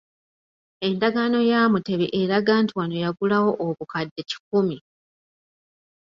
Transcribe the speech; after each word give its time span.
Endagaano 0.87 1.39
ya 1.51 1.61
Mutebi 1.71 2.07
eraga 2.21 2.53
nti 2.63 2.73
wano 2.77 2.95
yagulawo 3.03 3.51
obukadde 3.65 4.21
kikumi. 4.29 4.77